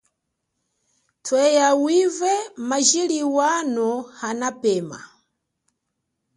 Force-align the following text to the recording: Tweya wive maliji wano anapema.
Tweya 1.25 1.67
wive 1.83 2.31
maliji 2.67 3.21
wano 3.35 3.87
anapema. 4.27 4.99